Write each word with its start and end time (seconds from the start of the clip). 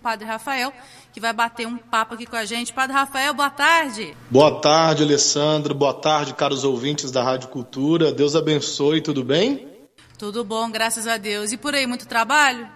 Padre 0.00 0.26
Rafael, 0.26 0.72
que 1.12 1.20
vai 1.20 1.32
bater 1.32 1.66
um 1.66 1.76
papo 1.76 2.14
aqui 2.14 2.26
com 2.26 2.36
a 2.36 2.44
gente. 2.44 2.72
Padre 2.72 2.94
Rafael, 2.94 3.34
boa 3.34 3.50
tarde. 3.50 4.16
Boa 4.30 4.60
tarde, 4.60 5.02
Alessandro. 5.02 5.74
Boa 5.74 5.94
tarde, 5.94 6.34
caros 6.34 6.64
ouvintes 6.64 7.10
da 7.10 7.22
Rádio 7.22 7.48
Cultura. 7.48 8.12
Deus 8.12 8.34
abençoe, 8.34 9.00
tudo 9.00 9.22
bem? 9.22 9.68
Tudo 10.18 10.44
bom, 10.44 10.70
graças 10.70 11.06
a 11.06 11.16
Deus. 11.16 11.52
E 11.52 11.56
por 11.56 11.74
aí, 11.74 11.86
muito 11.86 12.06
trabalho? 12.06 12.68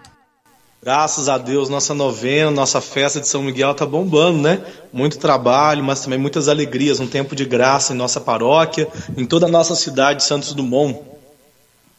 Graças 0.85 1.27
a 1.27 1.39
Deus, 1.39 1.67
nossa 1.67 1.95
novena, 1.95 2.51
nossa 2.51 2.79
festa 2.79 3.19
de 3.19 3.27
São 3.27 3.41
Miguel 3.41 3.73
tá 3.73 3.87
bombando, 3.87 4.39
né? 4.39 4.63
Muito 4.93 5.17
trabalho, 5.17 5.83
mas 5.83 6.01
também 6.01 6.19
muitas 6.19 6.47
alegrias, 6.47 6.99
um 6.99 7.07
tempo 7.07 7.35
de 7.35 7.43
graça 7.43 7.91
em 7.91 7.97
nossa 7.97 8.21
paróquia, 8.21 8.87
em 9.17 9.25
toda 9.25 9.47
a 9.47 9.49
nossa 9.49 9.73
cidade, 9.73 10.23
Santos 10.23 10.53
Dumont. 10.53 11.14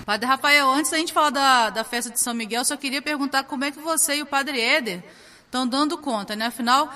Padre 0.07 0.25
Rafael, 0.25 0.71
antes 0.71 0.93
da 0.93 0.99
gente 0.99 1.13
falar 1.13 1.31
da, 1.31 1.71
da 1.71 1.83
festa 1.83 2.13
de 2.13 2.21
São 2.21 2.33
Miguel, 2.33 2.65
só 2.65 2.77
queria 2.77 3.03
perguntar 3.03 3.43
como 3.43 3.65
é 3.65 3.73
que 3.73 3.81
você 3.81 4.19
e 4.19 4.23
o 4.23 4.27
Padre 4.27 4.61
Éder 4.61 5.03
estão 5.45 5.67
dando 5.67 5.99
conta, 5.99 6.37
né? 6.37 6.47
Afinal, 6.47 6.89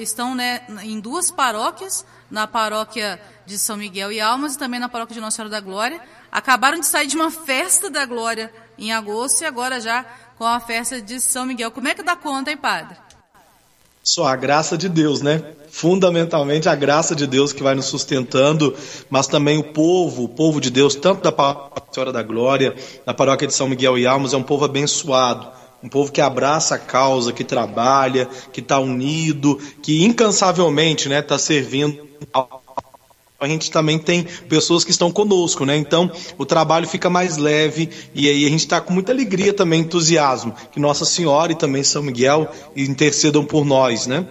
estão 0.00 0.34
né, 0.34 0.62
em 0.82 0.98
duas 0.98 1.30
paróquias, 1.30 2.06
na 2.30 2.46
paróquia 2.46 3.20
de 3.44 3.58
São 3.58 3.76
Miguel 3.76 4.10
e 4.10 4.18
Almas 4.18 4.54
e 4.54 4.58
também 4.58 4.80
na 4.80 4.88
paróquia 4.88 5.12
de 5.12 5.20
Nossa 5.20 5.36
Senhora 5.36 5.50
da 5.50 5.60
Glória. 5.60 6.00
Acabaram 6.32 6.80
de 6.80 6.86
sair 6.86 7.06
de 7.06 7.16
uma 7.16 7.30
festa 7.30 7.90
da 7.90 8.06
Glória 8.06 8.50
em 8.78 8.94
agosto 8.94 9.42
e 9.42 9.44
agora 9.44 9.78
já 9.78 10.02
com 10.38 10.46
a 10.46 10.58
festa 10.58 11.02
de 11.02 11.20
São 11.20 11.44
Miguel. 11.44 11.70
Como 11.70 11.86
é 11.86 11.94
que 11.94 12.02
dá 12.02 12.16
conta, 12.16 12.50
hein, 12.50 12.56
padre? 12.56 12.96
Só 14.06 14.24
a 14.24 14.36
graça 14.36 14.78
de 14.78 14.88
Deus, 14.88 15.20
né? 15.20 15.42
Fundamentalmente 15.68 16.68
a 16.68 16.76
graça 16.76 17.12
de 17.12 17.26
Deus 17.26 17.52
que 17.52 17.60
vai 17.60 17.74
nos 17.74 17.86
sustentando, 17.86 18.72
mas 19.10 19.26
também 19.26 19.58
o 19.58 19.64
povo, 19.64 20.22
o 20.22 20.28
povo 20.28 20.60
de 20.60 20.70
Deus, 20.70 20.94
tanto 20.94 21.28
da 21.28 21.70
Senhora 21.90 22.12
da 22.12 22.22
Glória, 22.22 22.76
da 23.04 23.12
paróquia 23.12 23.48
de 23.48 23.52
São 23.52 23.68
Miguel 23.68 23.98
e 23.98 24.06
Almos, 24.06 24.32
é 24.32 24.36
um 24.36 24.44
povo 24.44 24.64
abençoado. 24.64 25.48
Um 25.82 25.88
povo 25.88 26.12
que 26.12 26.20
abraça 26.20 26.76
a 26.76 26.78
causa, 26.78 27.32
que 27.32 27.42
trabalha, 27.42 28.28
que 28.52 28.60
está 28.60 28.78
unido, 28.78 29.58
que 29.82 30.04
incansavelmente 30.04 31.08
está 31.08 31.14
né, 31.14 31.22
tá 31.22 31.36
servindo 31.36 32.06
a 33.38 33.46
gente 33.46 33.70
também 33.70 33.98
tem 33.98 34.24
pessoas 34.24 34.84
que 34.84 34.90
estão 34.90 35.10
conosco, 35.10 35.64
né? 35.64 35.76
Então 35.76 36.10
o 36.38 36.46
trabalho 36.46 36.88
fica 36.88 37.10
mais 37.10 37.36
leve 37.36 37.90
e 38.14 38.28
aí 38.28 38.46
a 38.46 38.48
gente 38.48 38.60
está 38.60 38.80
com 38.80 38.92
muita 38.92 39.12
alegria 39.12 39.52
também, 39.52 39.80
entusiasmo, 39.80 40.54
que 40.72 40.80
Nossa 40.80 41.04
Senhora 41.04 41.52
e 41.52 41.56
também 41.56 41.82
São 41.82 42.02
Miguel 42.02 42.50
intercedam 42.74 43.44
por 43.44 43.64
nós, 43.64 44.06
né? 44.06 44.26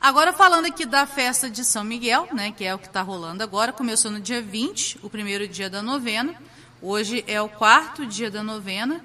Agora 0.00 0.32
falando 0.32 0.66
aqui 0.66 0.86
da 0.86 1.06
festa 1.06 1.50
de 1.50 1.64
São 1.64 1.82
Miguel, 1.82 2.28
né, 2.32 2.52
que 2.56 2.64
é 2.64 2.72
o 2.72 2.78
que 2.78 2.86
está 2.86 3.02
rolando 3.02 3.42
agora, 3.42 3.72
começou 3.72 4.12
no 4.12 4.20
dia 4.20 4.40
20, 4.40 5.00
o 5.02 5.10
primeiro 5.10 5.48
dia 5.48 5.68
da 5.68 5.82
novena. 5.82 6.34
Hoje 6.80 7.24
é 7.26 7.42
o 7.42 7.48
quarto 7.48 8.06
dia 8.06 8.30
da 8.30 8.42
novena. 8.42 9.04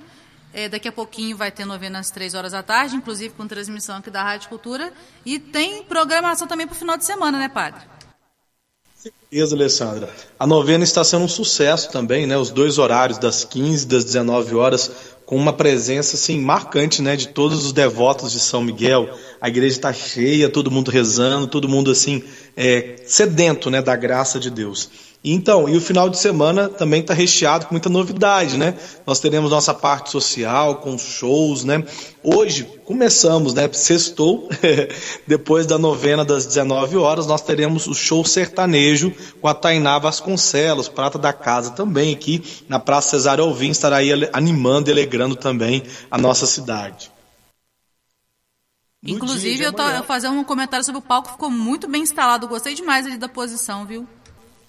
É, 0.53 0.69
daqui 0.69 0.87
a 0.87 0.91
pouquinho 0.91 1.35
vai 1.35 1.49
ter 1.49 1.65
novena 1.65 1.97
às 1.97 2.11
três 2.11 2.35
horas 2.35 2.51
da 2.51 2.61
tarde, 2.61 2.95
inclusive 2.95 3.33
com 3.33 3.47
transmissão 3.47 3.97
aqui 3.97 4.11
da 4.11 4.21
Rádio 4.21 4.49
Cultura. 4.49 4.93
E 5.25 5.39
tem 5.39 5.81
programação 5.83 6.47
também 6.47 6.67
para 6.67 6.75
o 6.75 6.77
final 6.77 6.95
de 6.95 7.05
semana, 7.05 7.39
né, 7.39 7.49
padre? 7.49 7.81
Certeza, 9.03 9.53
Alessandra. 9.53 10.09
A 10.39 10.47
novena 10.47 10.83
está 10.83 11.03
sendo 11.03 11.25
um 11.25 11.27
sucesso 11.27 11.91
também, 11.91 12.25
né? 12.25 12.37
Os 12.37 12.49
dois 12.49 12.77
horários, 12.77 13.17
das 13.17 13.43
15 13.43 13.83
e 13.83 13.87
das 13.87 14.05
19 14.05 14.55
horas, 14.55 14.89
com 15.25 15.35
uma 15.35 15.51
presença 15.51 16.15
assim 16.15 16.39
marcante, 16.39 17.01
né, 17.01 17.15
de 17.15 17.27
todos 17.27 17.65
os 17.65 17.73
devotos 17.73 18.31
de 18.31 18.39
São 18.39 18.61
Miguel. 18.61 19.09
A 19.41 19.49
igreja 19.49 19.75
está 19.75 19.91
cheia, 19.91 20.49
todo 20.49 20.71
mundo 20.71 20.89
rezando, 20.89 21.47
todo 21.47 21.67
mundo 21.67 21.91
assim 21.91 22.23
é, 22.55 22.95
sedento, 23.05 23.69
né, 23.69 23.81
da 23.81 23.95
graça 23.95 24.39
de 24.39 24.49
Deus. 24.49 24.89
Então, 25.25 25.69
e 25.69 25.77
o 25.77 25.79
final 25.79 26.09
de 26.09 26.17
semana 26.17 26.67
também 26.67 26.99
está 26.99 27.13
recheado 27.13 27.65
com 27.65 27.73
muita 27.73 27.87
novidade, 27.87 28.57
né? 28.57 28.77
Nós 29.07 29.21
teremos 29.21 29.51
nossa 29.51 29.73
parte 29.73 30.09
social, 30.09 30.75
com 30.75 30.97
shows, 30.97 31.63
né? 31.63 31.81
Hoje 32.21 32.65
começamos, 32.83 33.53
né? 33.53 33.69
Sextou, 33.71 34.49
depois 35.25 35.65
da 35.65 35.77
novena 35.77 36.25
das 36.25 36.45
19 36.45 36.97
horas, 36.97 37.25
nós 37.25 37.41
teremos 37.41 37.87
o 37.87 37.93
show 37.93 38.25
sertanejo 38.25 39.13
com 39.39 39.47
a 39.47 39.53
Tainá 39.53 39.97
Vasconcelos, 39.97 40.89
prata 40.89 41.17
da 41.17 41.31
casa 41.31 41.71
também, 41.71 42.13
aqui 42.13 42.43
na 42.67 42.77
Praça 42.77 43.11
Cesário 43.11 43.45
Alvim, 43.45 43.69
estará 43.69 43.97
aí 43.97 44.11
animando 44.33 44.89
e 44.89 44.91
alegrando 44.91 45.37
também 45.37 45.83
a 46.11 46.17
nossa 46.17 46.45
cidade. 46.45 47.09
Inclusive, 49.01 49.63
eu 49.63 49.71
tô 49.71 49.83
fazendo 50.03 50.33
um 50.33 50.43
comentário 50.43 50.85
sobre 50.85 50.99
o 50.99 51.01
palco, 51.01 51.31
ficou 51.31 51.49
muito 51.49 51.87
bem 51.87 52.01
instalado, 52.01 52.45
gostei 52.45 52.73
demais 52.73 53.05
ali 53.05 53.17
da 53.17 53.29
posição, 53.29 53.85
viu? 53.85 54.05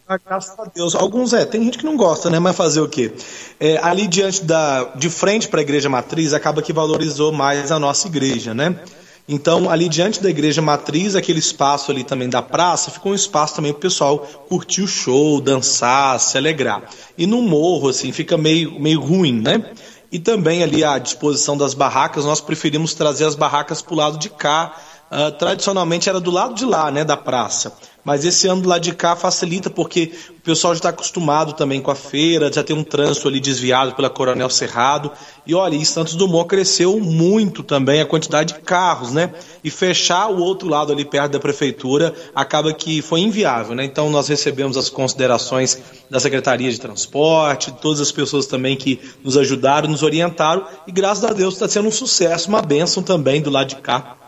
Ah, 0.06 0.18
graças 0.18 0.58
a 0.58 0.64
Deus. 0.64 0.94
Alguns 0.94 1.32
é, 1.32 1.46
tem 1.46 1.64
gente 1.64 1.78
que 1.78 1.84
não 1.84 1.96
gosta, 1.96 2.28
né? 2.28 2.38
Mas 2.38 2.54
fazer 2.54 2.80
o 2.80 2.88
quê? 2.88 3.10
É, 3.58 3.78
ali 3.82 4.06
diante 4.06 4.44
da, 4.44 4.84
de 4.96 5.08
frente 5.08 5.48
para 5.48 5.60
a 5.60 5.62
igreja 5.62 5.88
matriz, 5.88 6.34
acaba 6.34 6.60
que 6.60 6.74
valorizou 6.74 7.32
mais 7.32 7.72
a 7.72 7.78
nossa 7.78 8.06
igreja, 8.06 8.52
né? 8.52 8.78
Então, 9.26 9.70
ali 9.70 9.88
diante 9.88 10.22
da 10.22 10.28
igreja 10.28 10.60
matriz, 10.60 11.14
aquele 11.14 11.38
espaço 11.38 11.90
ali 11.90 12.04
também 12.04 12.28
da 12.28 12.42
praça, 12.42 12.90
ficou 12.90 13.12
um 13.12 13.14
espaço 13.14 13.56
também 13.56 13.72
para 13.72 13.78
o 13.78 13.80
pessoal 13.80 14.18
curtir 14.46 14.82
o 14.82 14.86
show, 14.86 15.40
dançar, 15.40 16.20
se 16.20 16.36
alegrar. 16.36 16.82
E 17.16 17.26
no 17.26 17.40
morro, 17.40 17.88
assim, 17.88 18.12
fica 18.12 18.36
meio, 18.36 18.78
meio 18.78 19.00
ruim, 19.00 19.40
né? 19.40 19.72
E 20.12 20.18
também 20.18 20.62
ali 20.62 20.84
à 20.84 20.98
disposição 20.98 21.56
das 21.56 21.72
barracas, 21.72 22.26
nós 22.26 22.42
preferimos 22.42 22.92
trazer 22.92 23.24
as 23.24 23.34
barracas 23.34 23.80
para 23.80 23.94
o 23.94 23.96
lado 23.96 24.18
de 24.18 24.28
cá. 24.28 24.76
Uh, 25.10 25.30
tradicionalmente 25.32 26.10
era 26.10 26.20
do 26.20 26.30
lado 26.30 26.54
de 26.54 26.64
lá, 26.64 26.90
né, 26.90 27.04
da 27.04 27.16
praça 27.16 27.72
mas 28.04 28.24
esse 28.24 28.46
ano 28.46 28.62
do 28.62 28.68
lado 28.68 28.82
de 28.82 28.94
cá 28.94 29.16
facilita 29.16 29.70
porque 29.70 30.12
o 30.30 30.40
pessoal 30.42 30.74
já 30.74 30.78
está 30.78 30.88
acostumado 30.90 31.54
também 31.54 31.80
com 31.80 31.90
a 31.90 31.94
feira, 31.94 32.52
já 32.52 32.62
tem 32.62 32.76
um 32.76 32.84
trânsito 32.84 33.26
ali 33.26 33.40
desviado 33.40 33.94
pela 33.94 34.10
Coronel 34.10 34.50
Cerrado. 34.50 35.10
E 35.46 35.54
olha, 35.54 35.74
em 35.74 35.84
Santos 35.84 36.14
Dumont 36.14 36.46
cresceu 36.46 37.00
muito 37.00 37.62
também 37.62 38.00
a 38.00 38.06
quantidade 38.06 38.54
de 38.54 38.60
carros, 38.60 39.12
né? 39.12 39.32
E 39.62 39.70
fechar 39.70 40.28
o 40.28 40.38
outro 40.40 40.68
lado 40.68 40.92
ali 40.92 41.04
perto 41.04 41.32
da 41.32 41.40
prefeitura 41.40 42.14
acaba 42.34 42.72
que 42.74 43.00
foi 43.00 43.20
inviável, 43.20 43.74
né? 43.74 43.84
Então 43.84 44.10
nós 44.10 44.28
recebemos 44.28 44.76
as 44.76 44.90
considerações 44.90 45.80
da 46.10 46.20
Secretaria 46.20 46.70
de 46.70 46.78
Transporte, 46.78 47.72
todas 47.80 48.00
as 48.00 48.12
pessoas 48.12 48.46
também 48.46 48.76
que 48.76 49.00
nos 49.22 49.36
ajudaram, 49.36 49.88
nos 49.88 50.02
orientaram 50.02 50.66
e 50.86 50.92
graças 50.92 51.24
a 51.24 51.32
Deus 51.32 51.54
está 51.54 51.68
sendo 51.68 51.88
um 51.88 51.92
sucesso, 51.92 52.48
uma 52.48 52.60
bênção 52.60 53.02
também 53.02 53.40
do 53.40 53.50
lado 53.50 53.68
de 53.68 53.76
cá. 53.76 54.23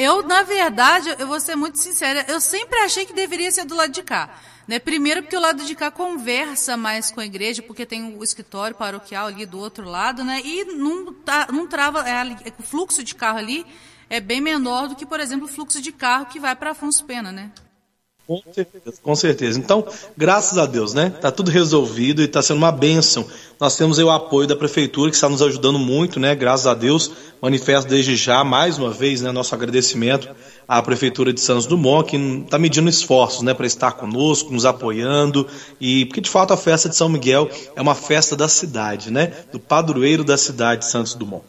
Eu, 0.00 0.22
na 0.22 0.42
verdade, 0.42 1.14
eu 1.18 1.26
vou 1.26 1.38
ser 1.38 1.54
muito 1.56 1.76
sincera, 1.78 2.24
eu 2.26 2.40
sempre 2.40 2.78
achei 2.78 3.04
que 3.04 3.12
deveria 3.12 3.52
ser 3.52 3.66
do 3.66 3.74
lado 3.74 3.92
de 3.92 4.02
cá. 4.02 4.30
Né? 4.66 4.78
Primeiro 4.78 5.22
porque 5.22 5.36
o 5.36 5.40
lado 5.40 5.62
de 5.62 5.74
cá 5.74 5.90
conversa 5.90 6.74
mais 6.74 7.10
com 7.10 7.20
a 7.20 7.26
igreja, 7.26 7.60
porque 7.60 7.84
tem 7.84 8.16
o 8.16 8.24
escritório 8.24 8.74
paroquial 8.74 9.26
ali 9.26 9.44
do 9.44 9.58
outro 9.58 9.84
lado, 9.86 10.24
né? 10.24 10.40
E 10.42 10.64
não, 10.64 11.12
tá, 11.12 11.48
não 11.52 11.66
trava, 11.66 12.08
é, 12.08 12.22
o 12.58 12.62
fluxo 12.62 13.04
de 13.04 13.14
carro 13.14 13.36
ali 13.36 13.66
é 14.08 14.20
bem 14.20 14.40
menor 14.40 14.88
do 14.88 14.96
que, 14.96 15.04
por 15.04 15.20
exemplo, 15.20 15.44
o 15.44 15.48
fluxo 15.48 15.82
de 15.82 15.92
carro 15.92 16.26
que 16.26 16.40
vai 16.40 16.56
para 16.56 16.70
Afonso 16.70 17.04
Pena, 17.04 17.30
né? 17.30 17.50
Com 18.30 18.40
certeza, 18.54 19.00
com 19.02 19.16
certeza. 19.16 19.58
Então, 19.58 19.84
graças 20.16 20.56
a 20.56 20.64
Deus, 20.64 20.94
né? 20.94 21.10
Tá 21.10 21.32
tudo 21.32 21.50
resolvido 21.50 22.22
e 22.22 22.26
está 22.26 22.40
sendo 22.40 22.58
uma 22.58 22.70
bênção. 22.70 23.26
Nós 23.58 23.76
temos 23.76 23.98
o 23.98 24.08
apoio 24.08 24.46
da 24.46 24.54
prefeitura 24.54 25.10
que 25.10 25.16
está 25.16 25.28
nos 25.28 25.42
ajudando 25.42 25.80
muito, 25.80 26.20
né? 26.20 26.32
Graças 26.36 26.68
a 26.68 26.74
Deus. 26.74 27.10
Manifesto 27.42 27.90
desde 27.90 28.14
já, 28.14 28.44
mais 28.44 28.78
uma 28.78 28.92
vez, 28.92 29.20
né, 29.20 29.32
nosso 29.32 29.52
agradecimento 29.52 30.28
à 30.68 30.80
prefeitura 30.80 31.32
de 31.32 31.40
Santos 31.40 31.66
Dumont, 31.66 32.08
que 32.08 32.16
está 32.44 32.56
medindo 32.56 32.88
esforços, 32.88 33.42
né, 33.42 33.52
para 33.52 33.66
estar 33.66 33.92
conosco, 33.92 34.52
nos 34.52 34.64
apoiando 34.64 35.48
e 35.80 36.04
porque 36.04 36.20
de 36.20 36.30
fato 36.30 36.52
a 36.52 36.56
festa 36.56 36.88
de 36.88 36.94
São 36.94 37.08
Miguel 37.08 37.50
é 37.74 37.82
uma 37.82 37.96
festa 37.96 38.36
da 38.36 38.46
cidade, 38.46 39.10
né? 39.10 39.32
Do 39.50 39.58
padroeiro 39.58 40.22
da 40.22 40.36
cidade 40.36 40.82
de 40.82 40.86
Santos 40.86 41.14
Dumont. 41.14 41.42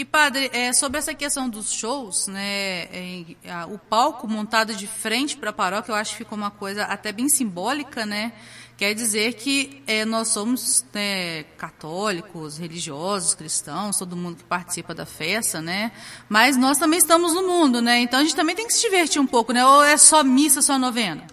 E 0.00 0.04
padre, 0.06 0.50
é, 0.54 0.72
sobre 0.72 0.96
essa 0.96 1.12
questão 1.12 1.46
dos 1.46 1.70
shows, 1.70 2.26
né, 2.26 2.84
é, 2.84 3.24
a, 3.50 3.66
o 3.66 3.78
palco 3.78 4.26
montado 4.26 4.74
de 4.74 4.86
frente 4.86 5.36
para 5.36 5.50
a 5.50 5.52
paróquia, 5.52 5.92
eu 5.92 5.94
acho 5.94 6.12
que 6.12 6.16
ficou 6.16 6.38
uma 6.38 6.50
coisa 6.50 6.84
até 6.84 7.12
bem 7.12 7.28
simbólica, 7.28 8.06
né? 8.06 8.32
Quer 8.78 8.94
dizer 8.94 9.34
que 9.34 9.82
é, 9.86 10.06
nós 10.06 10.28
somos 10.28 10.86
né, 10.94 11.42
católicos, 11.58 12.56
religiosos, 12.56 13.34
cristãos, 13.34 13.98
todo 13.98 14.16
mundo 14.16 14.36
que 14.36 14.44
participa 14.44 14.94
da 14.94 15.04
festa, 15.04 15.60
né? 15.60 15.92
Mas 16.30 16.56
nós 16.56 16.78
também 16.78 16.98
estamos 16.98 17.34
no 17.34 17.46
mundo, 17.46 17.82
né? 17.82 17.98
Então 17.98 18.20
a 18.20 18.22
gente 18.22 18.34
também 18.34 18.56
tem 18.56 18.66
que 18.66 18.72
se 18.72 18.80
divertir 18.80 19.20
um 19.20 19.26
pouco, 19.26 19.52
né? 19.52 19.66
Ou 19.66 19.84
é 19.84 19.98
só 19.98 20.24
missa, 20.24 20.62
só 20.62 20.78
novena? 20.78 21.26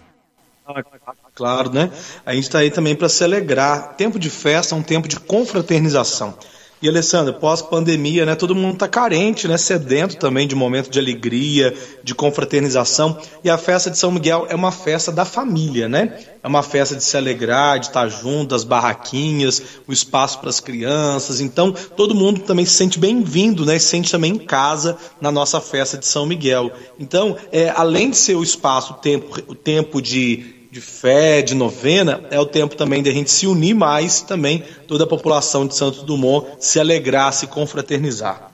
Claro, 1.34 1.72
né? 1.72 1.90
A 2.26 2.34
gente 2.34 2.44
está 2.44 2.58
aí 2.58 2.70
também 2.70 2.94
para 2.94 3.08
se 3.08 3.24
alegrar. 3.24 3.94
Tempo 3.94 4.18
de 4.18 4.28
festa 4.28 4.74
é 4.74 4.78
um 4.78 4.82
tempo 4.82 5.08
de 5.08 5.18
confraternização. 5.18 6.36
E 6.80 6.88
Alessandra, 6.88 7.32
pós-pandemia, 7.32 8.24
né, 8.24 8.36
todo 8.36 8.54
mundo 8.54 8.74
está 8.74 8.86
carente, 8.86 9.48
né, 9.48 9.56
sedento 9.56 10.16
também 10.16 10.46
de 10.46 10.54
momento 10.54 10.88
de 10.90 10.98
alegria, 10.98 11.74
de 12.04 12.14
confraternização. 12.14 13.18
E 13.42 13.50
a 13.50 13.58
festa 13.58 13.90
de 13.90 13.98
São 13.98 14.12
Miguel 14.12 14.46
é 14.48 14.54
uma 14.54 14.70
festa 14.70 15.10
da 15.10 15.24
família, 15.24 15.88
né? 15.88 16.18
É 16.40 16.46
uma 16.46 16.62
festa 16.62 16.94
de 16.94 17.02
se 17.02 17.16
alegrar, 17.16 17.80
de 17.80 17.86
estar 17.86 18.08
junto, 18.08 18.54
as 18.54 18.62
barraquinhas, 18.62 19.60
o 19.88 19.92
espaço 19.92 20.38
para 20.38 20.50
as 20.50 20.60
crianças. 20.60 21.40
Então, 21.40 21.72
todo 21.72 22.14
mundo 22.14 22.40
também 22.40 22.64
se 22.64 22.74
sente 22.74 22.98
bem-vindo, 22.98 23.66
né? 23.66 23.76
Se 23.78 23.86
sente 23.86 24.12
também 24.12 24.34
em 24.34 24.38
casa 24.38 24.96
na 25.20 25.32
nossa 25.32 25.60
festa 25.60 25.98
de 25.98 26.06
São 26.06 26.26
Miguel. 26.26 26.70
Então, 26.98 27.36
é, 27.50 27.70
além 27.70 28.10
de 28.10 28.16
ser 28.16 28.36
o 28.36 28.42
espaço, 28.42 28.92
o 28.92 28.96
tempo, 28.96 29.42
o 29.48 29.54
tempo 29.54 30.00
de 30.00 30.57
de 30.78 30.80
fé, 30.80 31.42
de 31.42 31.56
novena, 31.56 32.22
é 32.30 32.38
o 32.38 32.46
tempo 32.46 32.76
também 32.76 33.02
de 33.02 33.10
a 33.10 33.12
gente 33.12 33.32
se 33.32 33.48
unir 33.48 33.74
mais 33.74 34.22
também, 34.22 34.62
toda 34.86 35.02
a 35.02 35.06
população 35.08 35.66
de 35.66 35.74
Santos 35.74 36.04
Dumont 36.04 36.46
se 36.60 36.78
alegrar, 36.78 37.32
se 37.32 37.48
confraternizar. 37.48 38.52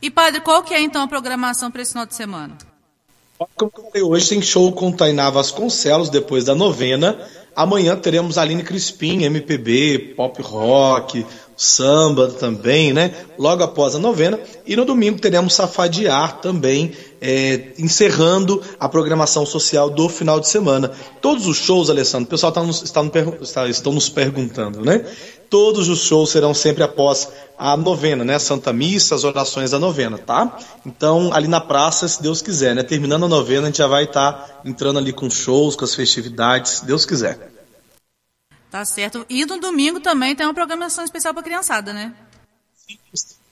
E 0.00 0.10
padre, 0.10 0.40
qual 0.40 0.62
que 0.62 0.72
é 0.72 0.80
então 0.80 1.02
a 1.02 1.06
programação 1.06 1.70
para 1.70 1.82
esse 1.82 1.92
final 1.92 2.06
de 2.06 2.14
semana? 2.14 2.56
Como 3.56 3.70
eu 3.76 3.84
falei, 3.84 4.02
hoje 4.02 4.30
tem 4.30 4.40
show 4.40 4.72
com 4.72 4.90
Tainá 4.90 5.28
Vasconcelos 5.28 6.08
depois 6.08 6.44
da 6.44 6.54
novena. 6.54 7.18
Amanhã 7.54 7.94
teremos 7.94 8.38
Aline 8.38 8.62
Crispim, 8.62 9.24
MPB, 9.24 10.14
pop 10.16 10.40
rock, 10.40 11.26
samba 11.56 12.28
também, 12.28 12.92
né? 12.92 13.14
Logo 13.38 13.62
após 13.62 13.94
a 13.94 13.98
novena. 13.98 14.38
E 14.66 14.76
no 14.76 14.84
domingo 14.84 15.20
teremos 15.20 15.54
Safadiar 15.54 16.40
também, 16.40 16.92
é, 17.20 17.72
encerrando 17.78 18.60
a 18.78 18.88
programação 18.88 19.46
social 19.46 19.88
do 19.88 20.08
final 20.08 20.40
de 20.40 20.48
semana. 20.48 20.90
Todos 21.20 21.46
os 21.46 21.56
shows, 21.56 21.90
Alessandro, 21.90 22.26
o 22.26 22.30
pessoal 22.30 22.52
tá 22.52 22.62
nos, 22.62 22.82
está, 22.82 23.02
no, 23.02 23.10
está, 23.40 23.68
estão 23.68 23.92
nos 23.92 24.08
perguntando, 24.08 24.80
né? 24.84 25.04
Todos 25.48 25.88
os 25.88 26.00
shows 26.00 26.30
serão 26.30 26.52
sempre 26.52 26.82
após 26.82 27.28
a 27.56 27.76
novena, 27.76 28.24
né? 28.24 28.38
Santa 28.38 28.72
Missa, 28.72 29.14
as 29.14 29.22
orações 29.22 29.70
da 29.70 29.78
novena, 29.78 30.18
tá? 30.18 30.58
Então, 30.84 31.30
ali 31.32 31.46
na 31.46 31.60
praça, 31.60 32.08
se 32.08 32.20
Deus 32.20 32.42
quiser, 32.42 32.74
né? 32.74 32.82
Terminando 32.82 33.24
a 33.24 33.28
novena, 33.28 33.62
a 33.62 33.66
gente 33.66 33.78
já 33.78 33.86
vai 33.86 34.04
estar 34.04 34.32
tá 34.32 34.60
entrando 34.64 34.98
ali 34.98 35.12
com 35.12 35.30
shows, 35.30 35.76
com 35.76 35.84
as 35.84 35.94
festividades, 35.94 36.72
se 36.72 36.86
Deus 36.86 37.06
quiser. 37.06 37.53
Tá 38.74 38.84
certo. 38.84 39.24
E 39.30 39.46
no 39.46 39.60
domingo 39.60 40.00
também 40.00 40.34
tem 40.34 40.44
uma 40.44 40.52
programação 40.52 41.04
especial 41.04 41.32
para 41.32 41.44
criançada, 41.44 41.92
né? 41.92 42.12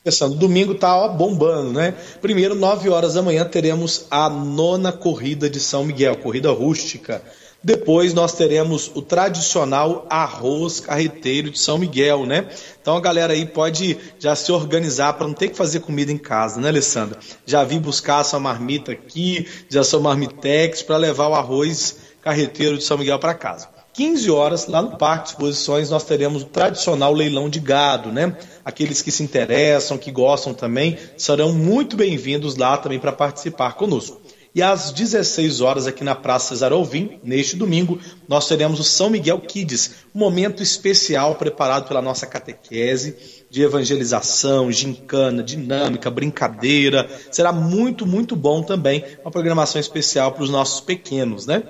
Pensando, 0.02 0.34
domingo 0.34 0.74
tá 0.74 0.96
ó, 0.96 1.10
bombando, 1.10 1.72
né? 1.72 1.94
Primeiro, 2.20 2.56
9 2.56 2.88
horas 2.88 3.14
da 3.14 3.22
manhã, 3.22 3.44
teremos 3.44 4.04
a 4.10 4.28
nona 4.28 4.90
corrida 4.90 5.48
de 5.48 5.60
São 5.60 5.84
Miguel, 5.84 6.16
corrida 6.16 6.50
rústica. 6.50 7.22
Depois 7.62 8.12
nós 8.12 8.32
teremos 8.32 8.90
o 8.96 9.00
tradicional 9.00 10.08
arroz 10.10 10.80
carreteiro 10.80 11.52
de 11.52 11.58
São 11.60 11.78
Miguel, 11.78 12.26
né? 12.26 12.48
Então 12.80 12.96
a 12.96 13.00
galera 13.00 13.32
aí 13.32 13.46
pode 13.46 13.96
já 14.18 14.34
se 14.34 14.50
organizar 14.50 15.12
para 15.12 15.28
não 15.28 15.34
ter 15.34 15.50
que 15.50 15.56
fazer 15.56 15.78
comida 15.78 16.10
em 16.10 16.18
casa, 16.18 16.60
né, 16.60 16.66
Alessandra? 16.66 17.20
Já 17.46 17.62
vim 17.62 17.78
buscar 17.78 18.18
a 18.18 18.24
sua 18.24 18.40
marmita 18.40 18.90
aqui, 18.90 19.46
já 19.68 19.84
sou 19.84 20.00
marmitex 20.00 20.82
para 20.82 20.96
levar 20.96 21.28
o 21.28 21.34
arroz 21.34 21.98
carreteiro 22.20 22.76
de 22.76 22.82
São 22.82 22.98
Miguel 22.98 23.20
para 23.20 23.34
casa. 23.34 23.81
15 23.92 24.30
horas, 24.30 24.66
lá 24.66 24.80
no 24.80 24.96
Parque 24.96 25.24
de 25.24 25.30
Exposições, 25.30 25.90
nós 25.90 26.04
teremos 26.04 26.42
o 26.42 26.46
tradicional 26.46 27.12
leilão 27.12 27.50
de 27.50 27.60
gado, 27.60 28.10
né? 28.10 28.36
Aqueles 28.64 29.02
que 29.02 29.10
se 29.10 29.22
interessam, 29.22 29.98
que 29.98 30.10
gostam 30.10 30.54
também, 30.54 30.96
serão 31.16 31.52
muito 31.52 31.94
bem-vindos 31.94 32.56
lá 32.56 32.78
também 32.78 32.98
para 32.98 33.12
participar 33.12 33.74
conosco. 33.74 34.20
E 34.54 34.62
às 34.62 34.92
16 34.92 35.62
horas, 35.62 35.86
aqui 35.86 36.04
na 36.04 36.14
Praça 36.14 36.48
Cesar 36.48 36.72
Alvim, 36.72 37.18
neste 37.22 37.56
domingo, 37.56 37.98
nós 38.28 38.46
teremos 38.46 38.78
o 38.80 38.84
São 38.84 39.08
Miguel 39.08 39.40
Kids, 39.40 39.92
um 40.14 40.18
momento 40.18 40.62
especial 40.62 41.34
preparado 41.36 41.88
pela 41.88 42.02
nossa 42.02 42.26
catequese 42.26 43.16
de 43.48 43.62
evangelização, 43.62 44.70
gincana, 44.70 45.42
dinâmica, 45.42 46.10
brincadeira. 46.10 47.08
Será 47.30 47.50
muito, 47.50 48.06
muito 48.06 48.36
bom 48.36 48.62
também, 48.62 49.04
uma 49.22 49.30
programação 49.30 49.80
especial 49.80 50.32
para 50.32 50.42
os 50.42 50.50
nossos 50.50 50.80
pequenos, 50.80 51.46
né? 51.46 51.62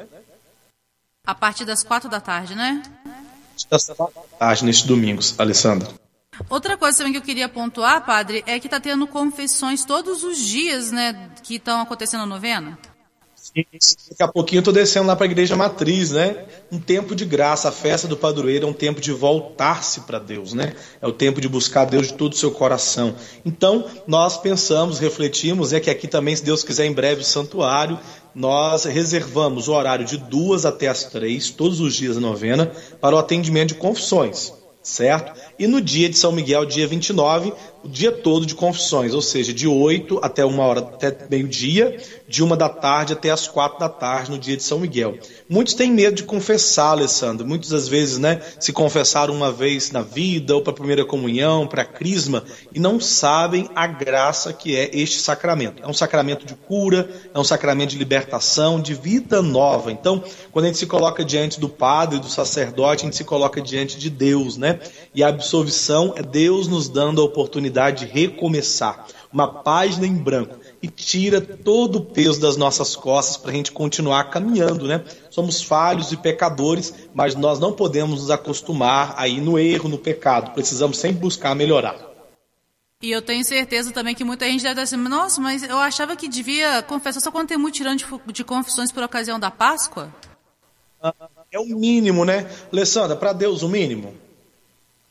A 1.25 1.37
partir 1.37 1.65
das 1.65 1.85
quatro 1.85 2.11
da 2.11 2.21
tarde, 2.21 2.57
né? 2.57 2.83
Das 3.71 3.87
quatro 3.87 4.13
da 4.15 4.37
tarde, 4.39 4.65
neste 4.65 4.89
domingo, 4.89 5.23
Alessandra. 5.39 5.89
Outra 6.51 6.77
coisa 6.77 6.99
também 6.99 7.13
que 7.13 7.19
eu 7.19 7.23
queria 7.23 7.49
pontuar, 7.49 8.05
padre, 8.05 8.43
é 8.45 8.59
que 8.59 8.67
está 8.67 8.81
tendo 8.81 9.07
confissões 9.07 9.85
todos 9.85 10.25
os 10.25 10.37
dias, 10.37 10.91
né, 10.91 11.31
que 11.45 11.57
estão 11.57 11.81
acontecendo 11.81 12.23
a 12.23 12.27
novena. 12.27 12.77
Daqui 13.55 14.23
a 14.23 14.29
pouquinho 14.29 14.59
eu 14.59 14.63
estou 14.63 14.73
descendo 14.73 15.07
lá 15.07 15.15
para 15.15 15.27
a 15.27 15.31
igreja 15.31 15.55
matriz, 15.57 16.11
né? 16.11 16.45
Um 16.71 16.79
tempo 16.79 17.15
de 17.15 17.25
graça, 17.25 17.69
a 17.69 17.73
festa 17.73 18.09
do 18.09 18.17
padroeiro 18.17 18.67
é 18.67 18.71
um 18.71 18.73
tempo 18.73 19.01
de 19.01 19.13
voltar-se 19.13 20.03
para 20.03 20.19
Deus, 20.19 20.55
né? 20.55 20.75
É 21.01 21.07
o 21.07 21.13
tempo 21.13 21.41
de 21.41 21.49
buscar 21.49 21.85
Deus 21.85 22.07
de 22.07 22.15
todo 22.15 22.33
o 22.33 22.37
seu 22.37 22.51
coração. 22.53 23.15
Então, 23.45 23.91
nós 24.07 24.39
pensamos, 24.39 25.01
refletimos, 25.01 25.73
é 25.73 25.81
que 25.81 25.91
aqui 25.91 26.09
também, 26.09 26.35
se 26.35 26.45
Deus 26.45 26.63
quiser, 26.63 26.87
em 26.87 26.93
breve 26.93 27.23
o 27.23 27.25
santuário, 27.25 27.99
nós 28.35 28.85
reservamos 28.85 29.69
o 29.69 29.73
horário 29.73 30.05
de 30.05 30.17
duas 30.17 30.65
até 30.65 30.89
as 30.89 31.05
três, 31.05 31.51
todos 31.51 31.81
os 31.81 31.95
dias 31.95 32.15
da 32.15 32.21
novena, 32.21 32.71
para 33.01 33.15
o 33.15 33.19
atendimento 33.19 33.69
de 33.69 33.75
confissões, 33.75 34.53
certo? 34.83 35.39
E 35.59 35.67
no 35.67 35.81
dia 35.81 36.09
de 36.09 36.17
São 36.17 36.33
Miguel, 36.33 36.65
dia 36.65 36.87
29, 36.87 37.53
o 37.85 37.89
dia 37.89 38.11
todo 38.11 38.47
de 38.47 38.55
confissões, 38.55 39.15
ou 39.15 39.23
seja, 39.23 39.53
de 39.53 39.69
8 39.69 40.19
até 40.23 40.45
uma 40.45 40.65
hora, 40.65 40.81
até 40.81 41.17
meio-dia, 41.31 41.97
de 42.33 42.43
uma 42.43 42.57
da 42.57 42.71
tarde 42.71 43.13
até 43.13 43.29
as 43.29 43.47
quatro 43.47 43.79
da 43.79 43.91
tarde 43.91 44.31
no 44.31 44.39
dia 44.39 44.57
de 44.57 44.63
São 44.63 44.79
Miguel. 44.79 45.19
Muitos 45.51 45.75
têm 45.75 45.93
medo 45.93 46.17
de 46.17 46.23
confessar, 46.23 46.93
Alessandro. 46.93 47.47
Muitas 47.47 47.69
das 47.69 47.87
vezes, 47.87 48.17
né, 48.17 48.41
se 48.59 48.73
confessaram 48.73 49.35
uma 49.35 49.53
vez 49.53 49.91
na 49.91 50.01
vida, 50.01 50.55
ou 50.55 50.63
para 50.63 50.73
a 50.73 50.75
primeira 50.75 51.05
comunhão, 51.05 51.67
para 51.67 51.83
a 51.83 51.85
crisma, 51.85 52.43
e 52.75 52.81
não 52.81 52.99
sabem 52.99 53.69
a 53.75 53.87
graça 53.87 54.51
que 54.51 54.75
é 54.75 54.89
este 54.95 55.21
sacramento. 55.21 55.83
É 55.83 55.87
um 55.87 55.93
sacramento 55.93 56.47
de 56.47 56.55
cura, 56.55 57.07
é 57.35 57.39
um 57.39 57.45
sacramento 57.45 57.91
de 57.91 57.99
libertação, 57.99 58.81
de 58.81 58.95
vida 58.95 59.43
nova. 59.43 59.93
Então, 59.93 60.25
quando 60.51 60.65
a 60.65 60.69
gente 60.69 60.79
se 60.79 60.87
coloca 60.87 61.23
diante 61.23 61.61
do 61.61 61.69
padre, 61.69 62.19
do 62.19 62.31
sacerdote, 62.31 63.03
a 63.03 63.05
gente 63.05 63.17
se 63.17 63.25
coloca 63.25 63.61
diante 63.61 63.99
de 63.99 64.09
Deus, 64.09 64.57
né? 64.57 64.81
E 65.15 65.23
a 65.23 65.29
absolvição 65.29 66.15
é 66.17 66.23
Deus 66.23 66.67
nos 66.67 66.89
dando 66.89 67.21
a 67.21 67.25
oportunidade 67.27 68.07
de 68.07 68.11
recomeçar, 68.11 69.07
uma 69.31 69.47
página 69.47 70.07
em 70.07 70.15
branco 70.15 70.62
e 70.83 70.89
tira 70.89 71.41
todo 71.41 71.97
o 71.97 72.05
peso 72.05 72.41
das 72.41 72.57
nossas 72.57 72.97
costas 72.97 73.37
para 73.37 73.53
a 73.53 73.55
gente 73.55 73.71
continuar 73.71 74.25
caminhando, 74.25 74.89
né? 74.89 75.05
Somos 75.31 75.63
falhos 75.63 76.11
e 76.11 76.17
pecadores, 76.17 76.93
mas 77.15 77.37
nós 77.37 77.61
não 77.61 77.73
podemos 77.73 78.21
nos 78.21 78.31
acostumar 78.31 79.15
aí 79.17 79.41
no 79.41 79.57
erro, 79.57 79.89
no 79.89 79.97
pecado. 79.97 80.53
Precisamos 80.53 80.99
sempre 80.99 81.21
buscar 81.21 81.55
melhorar. 81.55 81.97
E 83.01 83.11
eu 83.11 83.23
tenho 83.23 83.45
certeza 83.45 83.93
também 83.93 84.15
que 84.15 84.25
muita 84.25 84.47
gente 84.47 84.63
deve 84.63 84.81
estar 84.81 84.83
assim, 84.83 84.97
nossa, 84.97 85.41
mas 85.41 85.63
eu 85.63 85.79
achava 85.79 86.17
que 86.17 86.29
devia 86.29 86.83
confessar 86.83 87.21
só 87.21 87.31
quando 87.31 87.49
tem 87.49 87.59
mutirão 87.59 87.95
de, 87.95 88.05
de 88.33 88.45
confissões 88.45 88.91
por 88.91 89.03
ocasião 89.05 89.39
da 89.39 89.51
Páscoa? 89.51 90.13
É 91.51 91.59
o 91.59 91.67
mínimo, 91.67 92.25
né? 92.25 92.49
Alessandra, 92.73 93.17
para 93.17 93.33
Deus 93.33 93.63
o 93.63 93.69
mínimo? 93.69 94.15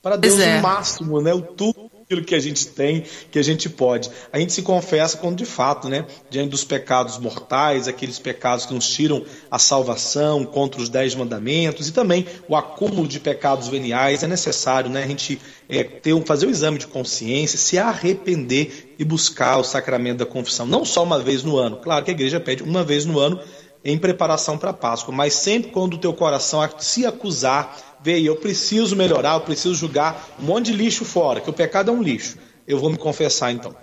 Para 0.02 0.16
Deus 0.16 0.40
é. 0.40 0.60
o 0.60 0.62
máximo, 0.62 1.22
né? 1.22 1.34
O 1.34 1.42
tudo 1.42 1.91
aquilo 2.12 2.24
que 2.24 2.36
a 2.36 2.40
gente 2.40 2.68
tem, 2.68 3.06
que 3.32 3.40
a 3.40 3.42
gente 3.42 3.70
pode. 3.70 4.12
A 4.34 4.40
gente 4.40 4.52
se 4.52 4.62
confessa 4.62 5.18
quando 5.18 5.38
de 5.38 5.46
fato, 5.46 5.88
né, 5.88 6.06
diante 6.30 6.50
dos 6.50 6.66
pecados 6.66 7.18
mortais, 7.18 7.88
aqueles 7.88 8.20
pecados 8.20 8.66
que 8.66 8.74
nos 8.74 8.90
tiram 8.90 9.24
a 9.50 9.58
salvação 9.58 10.44
contra 10.44 10.82
os 10.82 10.90
dez 10.90 11.16
mandamentos 11.16 11.88
e 11.88 11.94
também 11.94 12.26
o 12.50 12.56
acúmulo 12.56 13.08
de 13.08 13.20
pecados 13.20 13.70
veniais, 13.70 14.24
é 14.24 14.28
necessário, 14.28 14.90
né, 14.90 15.04
a 15.04 15.08
gente 15.08 15.40
é, 15.70 15.84
ter 15.84 16.14
um, 16.14 16.22
fazer 16.22 16.46
o 16.46 16.50
um 16.50 16.52
exame 16.52 16.78
de 16.78 16.88
consciência, 16.88 17.58
se 17.58 17.78
arrepender 17.78 18.94
e 19.00 19.06
buscar 19.06 19.58
o 19.58 19.64
sacramento 19.64 20.18
da 20.18 20.26
confissão, 20.26 20.66
não 20.66 20.84
só 20.84 21.04
uma 21.04 21.18
vez 21.18 21.44
no 21.44 21.58
ano. 21.58 21.78
Claro 21.78 22.04
que 22.04 22.12
a 22.12 22.14
igreja 22.14 22.40
pede 22.40 22.62
uma 22.62 22.84
vez 22.84 23.06
no 23.06 23.20
ano 23.20 23.40
em 23.84 23.98
preparação 23.98 24.58
para 24.58 24.70
a 24.70 24.74
Páscoa, 24.74 25.14
mas 25.14 25.34
sempre 25.34 25.72
quando 25.72 25.96
o 25.96 25.98
teu 25.98 26.14
coração 26.14 26.62
se 26.80 27.06
acusar 27.06 27.76
veio, 28.02 28.28
eu 28.28 28.36
preciso 28.36 28.96
melhorar, 28.96 29.34
eu 29.34 29.42
preciso 29.42 29.76
julgar 29.76 30.28
um 30.40 30.46
monte 30.46 30.68
de 30.68 30.74
lixo 30.74 31.06
fora, 31.06 31.42
que 31.42 31.50
o 31.50 31.54
pecado 31.54 31.90
é 31.90 31.94
um 31.94 32.02
lixo. 32.02 32.38
Eu 32.68 32.80
vou 32.80 32.90
me 32.90 32.98
confessar 32.98 33.52
então. 33.52 33.76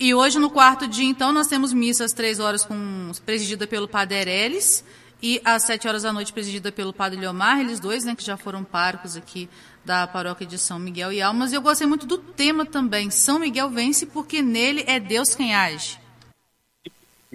E 0.00 0.14
hoje 0.14 0.38
no 0.38 0.50
quarto 0.50 0.88
dia, 0.88 1.04
então, 1.04 1.30
nós 1.32 1.46
temos 1.46 1.72
missa 1.72 2.04
às 2.04 2.12
três 2.12 2.40
horas 2.40 2.64
com, 2.64 3.12
presidida 3.24 3.66
pelo 3.66 3.86
Padre 3.86 4.18
Ereles 4.18 4.84
e 5.22 5.40
às 5.44 5.62
sete 5.62 5.86
horas 5.86 6.02
da 6.02 6.12
noite 6.12 6.32
presidida 6.32 6.72
pelo 6.72 6.92
Padre 6.92 7.20
Leomar, 7.20 7.60
eles 7.60 7.78
dois, 7.78 8.02
né, 8.04 8.16
que 8.16 8.24
já 8.24 8.36
foram 8.36 8.64
párocos 8.64 9.16
aqui 9.16 9.48
da 9.84 10.06
paróquia 10.06 10.46
de 10.46 10.58
São 10.58 10.78
Miguel 10.78 11.12
e 11.12 11.22
Almas. 11.22 11.52
E 11.52 11.54
eu 11.54 11.62
gostei 11.62 11.86
muito 11.86 12.06
do 12.06 12.18
tema 12.18 12.66
também. 12.66 13.10
São 13.10 13.38
Miguel 13.38 13.70
vence 13.70 14.06
porque 14.06 14.42
nele 14.42 14.82
é 14.88 14.98
Deus 14.98 15.34
quem 15.34 15.54
age 15.54 16.01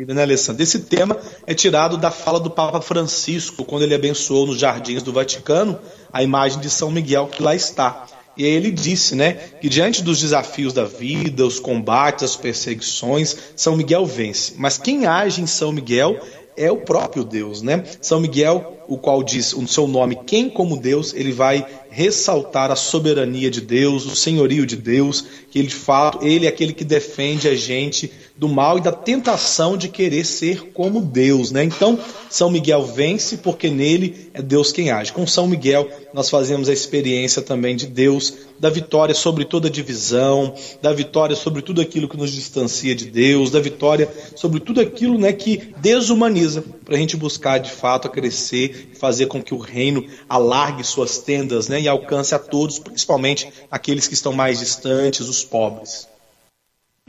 né, 0.05 0.21
Alessandro? 0.21 0.61
Esse 0.61 0.79
tema 0.79 1.17
é 1.47 1.55
tirado 1.55 1.97
da 1.97 2.11
fala 2.11 2.39
do 2.39 2.51
Papa 2.51 2.79
Francisco, 2.81 3.65
quando 3.65 3.81
ele 3.81 3.95
abençoou 3.95 4.45
nos 4.45 4.59
jardins 4.59 5.01
do 5.01 5.11
Vaticano 5.11 5.79
a 6.13 6.21
imagem 6.21 6.59
de 6.59 6.69
São 6.69 6.91
Miguel 6.91 7.27
que 7.27 7.41
lá 7.41 7.55
está. 7.55 8.05
E 8.37 8.45
aí 8.45 8.51
ele 8.51 8.71
disse, 8.71 9.15
né, 9.15 9.33
que 9.33 9.67
diante 9.67 10.03
dos 10.03 10.21
desafios 10.21 10.71
da 10.71 10.83
vida, 10.83 11.43
os 11.43 11.59
combates, 11.59 12.23
as 12.23 12.35
perseguições, 12.35 13.35
São 13.55 13.75
Miguel 13.75 14.05
vence. 14.05 14.53
Mas 14.57 14.77
quem 14.77 15.07
age 15.07 15.41
em 15.41 15.47
São 15.47 15.71
Miguel 15.71 16.19
é 16.55 16.71
o 16.71 16.77
próprio 16.77 17.23
Deus, 17.23 17.63
né? 17.63 17.83
São 17.99 18.19
Miguel, 18.19 18.76
o 18.88 18.98
qual 18.98 19.22
diz 19.22 19.53
o 19.53 19.67
seu 19.67 19.88
nome, 19.88 20.20
quem 20.25 20.50
como 20.50 20.79
Deus, 20.79 21.13
ele 21.13 21.32
vai 21.32 21.65
ressaltar 21.89 22.72
a 22.72 22.75
soberania 22.75 23.50
de 23.50 23.62
Deus, 23.62 24.06
o 24.06 24.15
senhorio 24.15 24.65
de 24.65 24.75
Deus, 24.75 25.25
que 25.50 25.60
ele 25.60 25.67
de 25.67 25.75
fato, 25.75 26.25
ele 26.25 26.46
é 26.46 26.50
aquele 26.50 26.74
que 26.74 26.84
defende 26.84 27.48
a 27.48 27.56
gente 27.56 28.12
do 28.38 28.48
mal 28.48 28.77
e 28.77 28.82
da 28.82 28.91
tentação 28.91 29.75
de 29.75 29.89
querer 29.89 30.24
ser 30.24 30.72
como 30.72 31.01
Deus, 31.01 31.51
né? 31.51 31.63
Então, 31.63 32.00
São 32.29 32.51
Miguel 32.51 32.84
vence 32.86 33.38
porque 33.38 33.70
nele 33.70 34.29
é 34.34 34.41
Deus 34.44 34.72
quem 34.72 34.91
age. 34.91 35.12
Com 35.12 35.25
São 35.25 35.48
Miguel, 35.48 35.89
nós 36.13 36.29
fazemos 36.29 36.70
a 36.70 36.74
experiência 36.74 37.41
também 37.41 37.75
de 37.75 37.88
Deus, 37.88 38.34
da 38.60 38.70
vitória 38.70 39.15
sobre 39.15 39.44
toda 39.44 39.70
divisão, 39.70 40.53
da 40.82 40.94
vitória 40.94 41.36
sobre 41.36 41.63
tudo 41.63 41.82
aquilo 41.82 42.08
que 42.08 42.17
nos 42.17 42.32
distancia 42.32 42.94
de 42.94 43.06
Deus, 43.06 43.50
da 43.50 43.60
vitória 43.60 44.08
sobre 44.36 44.60
tudo 44.60 44.82
aquilo, 44.82 45.17
né, 45.17 45.34
que 45.34 45.74
desumaniza, 45.77 46.63
para 46.88 46.96
a 46.96 47.00
gente 47.00 47.17
buscar 47.17 47.58
de 47.58 47.70
fato 47.70 48.08
a 48.08 48.10
crescer 48.10 48.91
e 48.94 48.96
fazer 48.96 49.25
com 49.25 49.44
que 49.44 49.53
o 49.53 49.58
reino 49.58 50.08
alargue 50.29 50.86
suas 50.86 51.17
tendas, 51.17 51.67
né, 51.67 51.82
e 51.82 51.88
alcance 51.88 52.34
a 52.34 52.39
todos, 52.39 52.79
principalmente 52.79 53.51
aqueles 53.70 54.08
que 54.08 54.13
estão 54.13 54.32
mais 54.32 54.60
distantes, 54.60 55.27
os 55.27 55.44
pobres. 55.44 56.08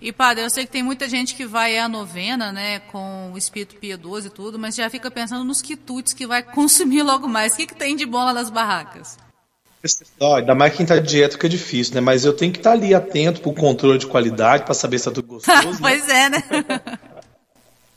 E 0.03 0.13
padre, 0.13 0.43
eu 0.43 0.51
sei 0.51 0.67
que 0.67 0.73
tem 0.73 0.83
muita 0.83 1.09
gente 1.09 1.37
que 1.37 1.47
vai 1.47 1.79
à 1.79 1.89
novena, 1.89 2.51
né, 2.51 2.81
com 2.81 3.31
o 3.33 3.39
espírito 3.39 3.77
piedoso 3.77 4.27
e 4.27 4.31
tudo, 4.31 4.59
mas 4.59 4.75
já 4.75 4.91
fica 4.91 5.13
pensando 5.13 5.45
nos 5.45 5.63
quitutes 5.63 6.13
que 6.13 6.27
vai 6.27 6.43
consumir 6.53 7.05
logo 7.05 7.29
mais. 7.29 7.53
O 7.53 7.59
que, 7.59 7.67
que 7.69 7.77
tem 7.77 7.95
de 7.95 8.05
bom 8.05 8.25
lá 8.25 8.33
nas 8.33 8.51
barracas? 8.51 9.17
Oh, 10.19 10.35
ainda 10.35 10.57
mais 10.57 10.75
quem 10.75 10.85
tá 10.85 10.97
de 10.97 11.09
dieta 11.09 11.35
fica 11.35 11.49
difícil, 11.49 11.95
né? 11.95 12.01
Mas 12.01 12.25
eu 12.25 12.33
tenho 12.33 12.51
que 12.53 12.59
estar 12.59 12.71
tá 12.71 12.77
ali 12.77 12.93
atento 12.93 13.41
pro 13.41 13.53
controle 13.53 13.97
de 13.97 14.09
qualidade, 14.09 14.65
para 14.65 14.75
saber 14.75 14.99
se 14.99 15.05
tá 15.05 15.13
tudo 15.13 15.29
gostoso. 15.39 15.71
Né? 15.71 15.79
pois 15.81 16.07
né? 16.09 16.25
é, 16.25 16.29
né? 16.31 16.43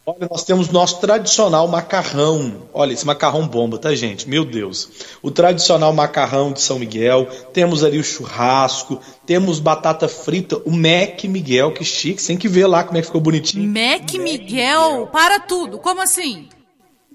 Olha, 0.03 0.27
nós 0.31 0.43
temos 0.43 0.69
nosso 0.69 0.99
tradicional 0.99 1.67
macarrão. 1.67 2.67
Olha, 2.73 2.91
esse 2.91 3.05
macarrão 3.05 3.47
bomba, 3.47 3.77
tá, 3.77 3.93
gente? 3.93 4.27
Meu 4.27 4.43
Deus. 4.43 4.89
O 5.21 5.29
tradicional 5.29 5.93
macarrão 5.93 6.51
de 6.51 6.59
São 6.59 6.79
Miguel. 6.79 7.27
Temos 7.53 7.83
ali 7.83 7.99
o 7.99 8.03
churrasco. 8.03 8.99
Temos 9.27 9.59
batata 9.59 10.07
frita. 10.07 10.57
O 10.65 10.71
Mac 10.71 11.23
Miguel, 11.25 11.71
que 11.71 11.85
chique. 11.85 12.25
Tem 12.25 12.35
que 12.35 12.47
ver 12.47 12.65
lá 12.65 12.83
como 12.83 12.97
é 12.97 13.01
que 13.01 13.07
ficou 13.07 13.21
bonitinho. 13.21 13.63
Mac, 13.69 14.01
Mac 14.01 14.13
Miguel, 14.13 14.91
Miguel, 14.91 15.07
para 15.11 15.39
tudo. 15.39 15.77
Como 15.77 16.01
assim? 16.01 16.49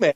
Mac 0.01 0.15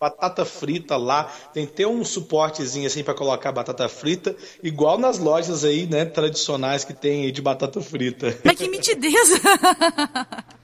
batata 0.00 0.44
frita 0.44 0.96
lá, 0.96 1.32
tem 1.54 1.64
ter 1.64 1.86
um 1.86 2.04
suportezinho 2.04 2.88
assim 2.88 3.04
para 3.04 3.14
colocar 3.14 3.52
batata 3.52 3.88
frita, 3.88 4.34
igual 4.60 4.98
nas 4.98 5.20
lojas 5.20 5.64
aí, 5.64 5.86
né, 5.86 6.04
tradicionais 6.04 6.82
que 6.82 6.92
tem 6.92 7.22
aí 7.22 7.30
de 7.30 7.40
batata 7.40 7.80
frita. 7.80 8.36
Mas 8.42 8.56
que 8.56 8.66
mitidez! 8.68 9.14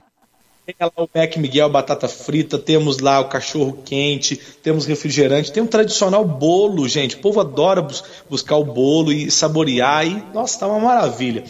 Tem 0.68 0.76
lá 0.78 0.92
o 0.98 1.08
Mac 1.14 1.34
Miguel, 1.38 1.70
batata 1.70 2.06
frita, 2.06 2.58
temos 2.58 2.98
lá 2.98 3.20
o 3.20 3.28
cachorro 3.30 3.78
quente, 3.87 4.37
temos 4.62 4.84
refrigerante, 4.84 5.50
tem 5.50 5.62
um 5.62 5.66
tradicional 5.66 6.22
bolo, 6.26 6.87
gente. 6.87 7.16
O 7.16 7.20
povo 7.20 7.40
adora 7.40 7.80
bus 7.80 8.04
buscar 8.28 8.56
o 8.56 8.64
bolo 8.66 9.10
e 9.10 9.30
saborear 9.30 10.06
e, 10.06 10.22
nossa, 10.34 10.60
tá 10.60 10.66
uma 10.66 10.78
maravilha. 10.78 11.42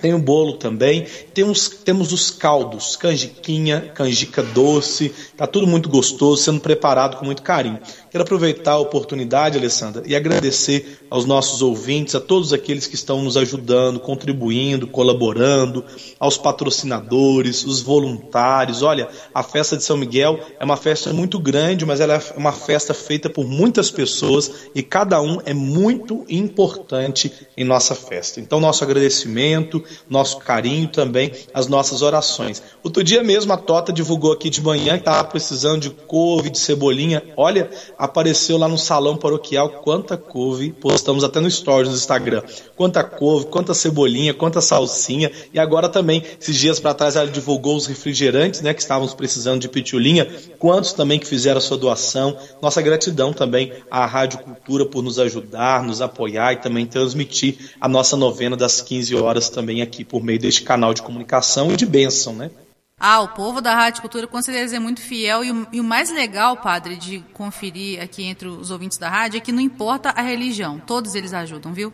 Tem 0.00 0.14
o 0.14 0.18
bolo 0.18 0.54
também, 0.54 1.06
tem 1.34 1.44
uns, 1.44 1.68
temos 1.68 2.12
os 2.12 2.30
caldos, 2.30 2.96
canjiquinha, 2.96 3.92
canjica 3.94 4.42
doce, 4.42 5.12
tá 5.36 5.46
tudo 5.46 5.66
muito 5.66 5.88
gostoso, 5.88 6.42
sendo 6.42 6.60
preparado 6.60 7.16
com 7.16 7.24
muito 7.24 7.42
carinho. 7.42 7.78
Quero 8.10 8.22
aproveitar 8.22 8.72
a 8.72 8.78
oportunidade, 8.78 9.56
Alessandra, 9.56 10.02
e 10.06 10.16
agradecer 10.16 11.00
aos 11.08 11.24
nossos 11.24 11.62
ouvintes, 11.62 12.14
a 12.14 12.20
todos 12.20 12.52
aqueles 12.52 12.86
que 12.86 12.94
estão 12.94 13.22
nos 13.22 13.36
ajudando, 13.36 14.00
contribuindo, 14.00 14.86
colaborando, 14.86 15.84
aos 16.18 16.36
patrocinadores, 16.36 17.64
os 17.64 17.80
voluntários. 17.80 18.82
Olha, 18.82 19.08
a 19.34 19.42
festa 19.42 19.76
de 19.76 19.84
São 19.84 19.96
Miguel 19.96 20.40
é 20.58 20.64
uma 20.64 20.76
festa 20.76 21.12
muito 21.12 21.38
grande, 21.38 21.86
mas 21.86 22.00
ela 22.00 22.14
é 22.14 22.22
uma 22.36 22.52
festa 22.52 22.94
feita 22.94 23.30
por 23.30 23.46
muitas 23.46 23.90
pessoas 23.90 24.50
e 24.74 24.82
cada 24.82 25.20
um 25.20 25.38
é 25.44 25.54
muito 25.54 26.24
importante 26.28 27.32
em 27.56 27.64
nossa 27.64 27.94
festa. 27.94 28.40
Então, 28.40 28.60
nosso 28.60 28.82
agradecimento, 28.82 29.82
nosso 30.08 30.38
carinho 30.38 30.88
também, 30.88 31.32
as 31.52 31.66
nossas 31.66 32.02
orações. 32.02 32.62
Outro 32.82 33.02
dia 33.02 33.22
mesmo 33.22 33.52
a 33.52 33.56
Tota 33.56 33.92
divulgou 33.92 34.32
aqui 34.32 34.50
de 34.50 34.62
manhã 34.62 34.94
que 34.94 35.00
estava 35.00 35.24
precisando 35.24 35.82
de 35.82 35.90
couve, 35.90 36.50
de 36.50 36.58
cebolinha. 36.58 37.22
Olha, 37.36 37.70
apareceu 37.98 38.56
lá 38.56 38.68
no 38.68 38.78
salão 38.78 39.16
paroquial 39.16 39.70
quanta 39.82 40.16
couve, 40.16 40.72
postamos 40.72 41.24
até 41.24 41.40
no 41.40 41.50
stories 41.50 41.90
do 41.90 41.96
Instagram, 41.96 42.42
quanta 42.76 43.02
couve, 43.04 43.46
quanta 43.46 43.74
cebolinha, 43.74 44.34
quanta 44.34 44.60
salsinha, 44.60 45.30
e 45.52 45.58
agora 45.58 45.88
também, 45.88 46.22
esses 46.40 46.56
dias 46.56 46.80
para 46.80 46.94
trás 46.94 47.16
ela 47.16 47.26
divulgou 47.26 47.76
os 47.76 47.86
refrigerantes, 47.86 48.60
né, 48.60 48.74
que 48.74 48.80
estávamos 48.80 49.14
precisando 49.14 49.60
de 49.60 49.68
pitulinha, 49.68 50.26
quantos 50.58 50.92
também 50.92 51.18
que 51.18 51.26
fizeram 51.26 51.58
a 51.58 51.60
sua 51.60 51.76
doação, 51.76 52.36
nossa 52.60 52.80
gratidão 52.82 53.32
também 53.32 53.72
à 53.90 54.06
Rádio 54.06 54.38
Cultura 54.38 54.84
por 54.86 55.02
nos 55.02 55.18
ajudar, 55.18 55.82
nos 55.82 56.00
apoiar 56.00 56.52
e 56.52 56.56
também 56.56 56.86
transmitir 56.86 57.56
a 57.80 57.88
nossa 57.88 58.16
novena 58.16 58.56
das 58.56 58.80
15 58.80 59.14
horas 59.16 59.48
também 59.48 59.79
aqui 59.82 60.04
por 60.04 60.22
meio 60.22 60.38
deste 60.38 60.62
canal 60.62 60.94
de 60.94 61.02
comunicação 61.02 61.72
e 61.72 61.76
de 61.76 61.86
bênção, 61.86 62.34
né? 62.34 62.50
Ah, 62.98 63.22
o 63.22 63.28
povo 63.28 63.62
da 63.62 63.74
Rádio 63.74 64.02
Cultura 64.02 64.26
com 64.26 64.42
certeza 64.42 64.76
é 64.76 64.78
muito 64.78 65.00
fiel 65.00 65.42
e 65.42 65.50
o, 65.50 65.66
e 65.72 65.80
o, 65.80 65.84
mais 65.84 66.10
legal, 66.10 66.58
padre, 66.58 66.96
de 66.96 67.20
conferir 67.32 68.02
aqui 68.02 68.22
entre 68.24 68.46
os 68.46 68.70
ouvintes 68.70 68.98
da 68.98 69.08
rádio 69.08 69.38
é 69.38 69.40
que 69.40 69.50
não 69.50 69.60
importa 69.60 70.10
a 70.10 70.20
religião, 70.20 70.78
todos 70.78 71.14
eles 71.14 71.32
ajudam, 71.32 71.72
viu? 71.72 71.90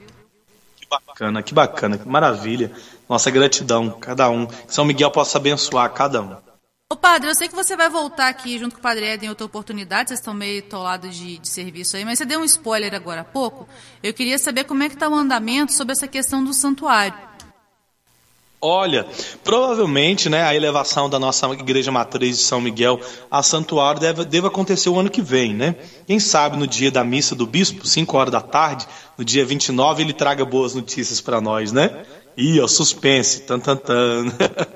Que 0.76 0.86
bacana, 0.90 1.42
que 1.44 1.54
bacana, 1.54 1.98
que 1.98 2.08
maravilha. 2.08 2.72
Nossa 3.08 3.30
gratidão, 3.30 3.90
cada 3.90 4.28
um. 4.28 4.46
Que 4.46 4.74
São 4.74 4.84
Miguel 4.84 5.10
possa 5.12 5.38
abençoar 5.38 5.92
cada 5.92 6.20
um. 6.20 6.36
Ô 6.88 6.94
padre, 6.94 7.28
eu 7.28 7.34
sei 7.34 7.48
que 7.48 7.54
você 7.54 7.76
vai 7.76 7.88
voltar 7.88 8.28
aqui 8.28 8.58
junto 8.58 8.74
com 8.74 8.78
o 8.78 8.82
padre 8.82 9.06
Eden 9.06 9.26
em 9.26 9.30
outra 9.30 9.44
oportunidade, 9.44 10.10
vocês 10.10 10.20
estão 10.20 10.32
meio 10.32 10.62
tolados 10.62 11.16
de, 11.16 11.38
de 11.38 11.48
serviço 11.48 11.96
aí, 11.96 12.04
mas 12.04 12.18
você 12.18 12.24
deu 12.24 12.38
um 12.38 12.44
spoiler 12.44 12.94
agora 12.94 13.22
há 13.22 13.24
pouco. 13.24 13.68
Eu 14.02 14.14
queria 14.14 14.38
saber 14.38 14.62
como 14.64 14.84
é 14.84 14.88
que 14.88 14.94
está 14.94 15.08
o 15.08 15.14
andamento 15.14 15.72
sobre 15.72 15.92
essa 15.92 16.06
questão 16.06 16.44
do 16.44 16.54
santuário. 16.54 17.18
Olha, 18.60 19.06
provavelmente 19.44 20.30
né, 20.30 20.42
a 20.42 20.54
elevação 20.54 21.10
da 21.10 21.18
nossa 21.18 21.46
igreja 21.48 21.92
matriz 21.92 22.38
de 22.38 22.44
São 22.44 22.60
Miguel 22.60 22.98
a 23.30 23.42
santuário 23.42 24.00
deve, 24.00 24.24
deve 24.24 24.46
acontecer 24.46 24.88
o 24.88 24.98
ano 24.98 25.10
que 25.10 25.20
vem, 25.20 25.52
né? 25.52 25.76
Quem 26.06 26.18
sabe 26.18 26.56
no 26.56 26.66
dia 26.66 26.90
da 26.90 27.04
missa 27.04 27.34
do 27.34 27.46
bispo, 27.46 27.86
5 27.86 28.16
horas 28.16 28.32
da 28.32 28.40
tarde, 28.40 28.86
no 29.16 29.24
dia 29.24 29.44
29, 29.44 30.02
ele 30.02 30.12
traga 30.14 30.44
boas 30.44 30.74
notícias 30.74 31.20
para 31.20 31.40
nós, 31.40 31.70
né? 31.70 32.04
Ih, 32.36 32.60
ó, 32.60 32.66
suspense, 32.66 33.42
tan, 33.42 33.58
tan, 33.58 33.76
tan. 33.76 34.26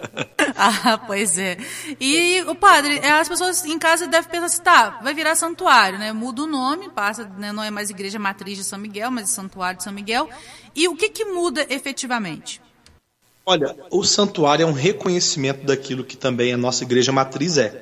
ah, 0.56 0.99
pois 1.06 1.37
é. 1.37 1.58
E 2.00 2.42
o 2.46 2.54
padre, 2.54 2.99
é, 2.99 3.12
as 3.12 3.28
pessoas 3.28 3.64
em 3.64 3.78
casa 3.78 4.06
devem 4.06 4.30
pensar 4.30 4.46
assim, 4.46 4.62
tá, 4.62 5.00
vai 5.02 5.12
virar 5.12 5.34
santuário, 5.34 5.99
né? 5.99 6.12
Muda 6.12 6.42
o 6.42 6.46
nome, 6.46 6.88
passa, 6.90 7.25
né, 7.37 7.52
não 7.52 7.62
é 7.62 7.70
mais 7.70 7.90
igreja 7.90 8.18
matriz 8.18 8.56
de 8.56 8.64
São 8.64 8.78
Miguel, 8.78 9.10
mas 9.10 9.30
santuário 9.30 9.76
de 9.78 9.84
São 9.84 9.92
Miguel. 9.92 10.28
E 10.75 10.87
o 10.88 10.96
que 10.96 11.08
que 11.08 11.25
muda 11.26 11.66
efetivamente? 11.68 12.62
Olha, 13.44 13.75
o 13.90 14.02
santuário 14.04 14.62
é 14.62 14.66
um 14.66 14.73
reconhecimento 14.73 15.64
daquilo 15.64 16.04
que 16.04 16.16
também 16.16 16.52
a 16.52 16.56
nossa 16.56 16.85
igreja 16.85 17.12
matriz 17.12 17.59
é. 17.59 17.75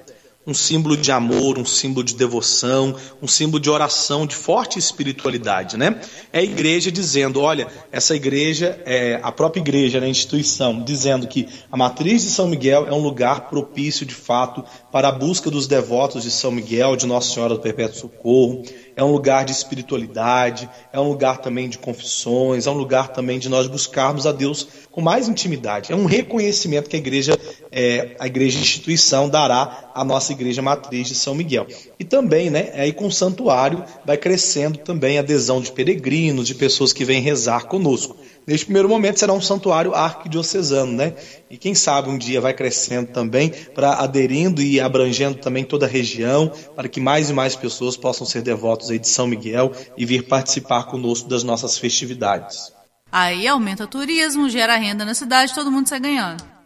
Um 0.48 0.54
símbolo 0.54 0.96
de 0.96 1.12
amor, 1.12 1.58
um 1.58 1.64
símbolo 1.66 2.02
de 2.02 2.14
devoção, 2.14 2.96
um 3.20 3.28
símbolo 3.28 3.60
de 3.60 3.68
oração, 3.68 4.26
de 4.26 4.34
forte 4.34 4.78
espiritualidade, 4.78 5.76
né? 5.76 6.00
É 6.32 6.38
a 6.38 6.42
igreja 6.42 6.90
dizendo, 6.90 7.42
olha, 7.42 7.68
essa 7.92 8.16
igreja 8.16 8.80
é 8.86 9.20
a 9.22 9.30
própria 9.30 9.60
igreja, 9.60 10.00
né, 10.00 10.06
a 10.06 10.08
instituição, 10.10 10.82
dizendo 10.82 11.28
que 11.28 11.46
a 11.70 11.76
matriz 11.76 12.22
de 12.22 12.30
São 12.30 12.48
Miguel 12.48 12.86
é 12.88 12.92
um 12.94 13.02
lugar 13.02 13.50
propício 13.50 14.06
de 14.06 14.14
fato 14.14 14.64
para 14.90 15.08
a 15.08 15.12
busca 15.12 15.50
dos 15.50 15.66
devotos 15.66 16.22
de 16.22 16.30
São 16.30 16.50
Miguel, 16.50 16.96
de 16.96 17.06
Nossa 17.06 17.34
Senhora 17.34 17.52
do 17.52 17.60
Perpétuo 17.60 17.98
Socorro, 17.98 18.62
é 18.98 19.04
um 19.04 19.12
lugar 19.12 19.44
de 19.44 19.52
espiritualidade, 19.52 20.68
é 20.92 20.98
um 20.98 21.08
lugar 21.08 21.38
também 21.38 21.68
de 21.68 21.78
confissões, 21.78 22.66
é 22.66 22.70
um 22.70 22.74
lugar 22.74 23.08
também 23.12 23.38
de 23.38 23.48
nós 23.48 23.68
buscarmos 23.68 24.26
a 24.26 24.32
Deus 24.32 24.66
com 24.90 25.00
mais 25.00 25.28
intimidade. 25.28 25.92
É 25.92 25.94
um 25.94 26.04
reconhecimento 26.04 26.90
que 26.90 26.96
a 26.96 26.98
igreja, 26.98 27.38
é, 27.70 28.16
a 28.18 28.26
igreja 28.26 28.58
instituição 28.58 29.28
dará 29.28 29.90
à 29.94 30.04
nossa 30.04 30.32
igreja 30.32 30.62
matriz 30.62 31.08
de 31.08 31.14
São 31.14 31.34
Miguel. 31.34 31.66
E 31.98 32.04
também, 32.04 32.50
né, 32.50 32.72
aí 32.74 32.92
com 32.92 33.06
o 33.06 33.12
santuário 33.12 33.84
vai 34.04 34.16
crescendo 34.16 34.78
também 34.78 35.18
a 35.18 35.20
adesão 35.20 35.60
de 35.60 35.72
peregrinos, 35.72 36.46
de 36.46 36.54
pessoas 36.54 36.92
que 36.92 37.04
vêm 37.04 37.20
rezar 37.20 37.64
conosco. 37.66 38.16
Neste 38.46 38.64
primeiro 38.64 38.88
momento 38.88 39.18
será 39.18 39.34
um 39.34 39.42
santuário 39.42 39.94
arquidiocesano, 39.94 40.90
né? 40.90 41.12
E 41.50 41.58
quem 41.58 41.74
sabe 41.74 42.08
um 42.08 42.16
dia 42.16 42.40
vai 42.40 42.54
crescendo 42.54 43.12
também, 43.12 43.50
para 43.74 44.02
aderindo 44.02 44.62
e 44.62 44.80
abrangendo 44.80 45.36
também 45.36 45.64
toda 45.64 45.84
a 45.84 45.88
região, 45.88 46.50
para 46.74 46.88
que 46.88 46.98
mais 46.98 47.28
e 47.28 47.34
mais 47.34 47.54
pessoas 47.54 47.94
possam 47.94 48.26
ser 48.26 48.40
devotos 48.40 48.90
aí 48.90 48.98
de 48.98 49.06
São 49.06 49.26
Miguel 49.26 49.72
e 49.98 50.06
vir 50.06 50.22
participar 50.26 50.84
conosco 50.84 51.28
das 51.28 51.42
nossas 51.42 51.76
festividades. 51.76 52.72
Aí 53.12 53.46
aumenta 53.46 53.84
o 53.84 53.86
turismo, 53.88 54.48
gera 54.48 54.76
renda 54.76 55.04
na 55.04 55.14
cidade, 55.14 55.54
todo 55.54 55.70
mundo 55.70 55.86
sai 55.86 56.00
ganhando. 56.00 56.57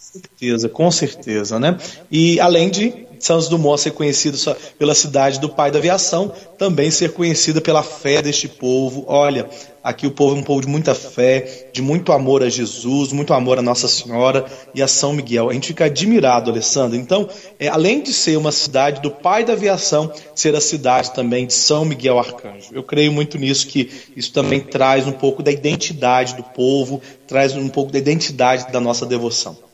Certeza, 0.00 0.66
com 0.66 0.90
certeza, 0.90 1.58
né? 1.58 1.76
E 2.10 2.40
além 2.40 2.70
de 2.70 3.06
Santos 3.20 3.48
Dumont 3.48 3.78
ser 3.78 3.90
conhecido 3.90 4.38
pela 4.78 4.94
cidade 4.94 5.38
do 5.38 5.50
pai 5.50 5.70
da 5.70 5.78
aviação, 5.78 6.32
também 6.56 6.90
ser 6.90 7.12
conhecida 7.12 7.60
pela 7.60 7.82
fé 7.82 8.22
deste 8.22 8.48
povo. 8.48 9.04
Olha, 9.06 9.46
aqui 9.84 10.06
o 10.06 10.10
povo 10.10 10.34
é 10.34 10.38
um 10.38 10.42
povo 10.42 10.62
de 10.62 10.68
muita 10.68 10.94
fé, 10.94 11.68
de 11.70 11.82
muito 11.82 12.12
amor 12.12 12.42
a 12.42 12.48
Jesus, 12.48 13.12
muito 13.12 13.34
amor 13.34 13.58
a 13.58 13.62
Nossa 13.62 13.86
Senhora 13.88 14.46
e 14.74 14.80
a 14.80 14.88
São 14.88 15.12
Miguel. 15.12 15.50
A 15.50 15.52
gente 15.52 15.68
fica 15.68 15.84
admirado, 15.84 16.50
Alessandro. 16.50 16.96
Então, 16.96 17.28
é, 17.58 17.68
além 17.68 18.02
de 18.02 18.14
ser 18.14 18.38
uma 18.38 18.52
cidade 18.52 19.02
do 19.02 19.10
pai 19.10 19.44
da 19.44 19.52
aviação, 19.52 20.10
ser 20.34 20.56
a 20.56 20.62
cidade 20.62 21.12
também 21.12 21.46
de 21.46 21.52
São 21.52 21.84
Miguel 21.84 22.18
Arcanjo. 22.18 22.70
Eu 22.72 22.82
creio 22.82 23.12
muito 23.12 23.36
nisso, 23.36 23.66
que 23.66 23.90
isso 24.16 24.32
também 24.32 24.60
traz 24.60 25.06
um 25.06 25.12
pouco 25.12 25.42
da 25.42 25.52
identidade 25.52 26.36
do 26.36 26.42
povo, 26.42 27.02
traz 27.26 27.54
um 27.54 27.68
pouco 27.68 27.92
da 27.92 27.98
identidade 27.98 28.72
da 28.72 28.80
nossa 28.80 29.04
devoção. 29.04 29.69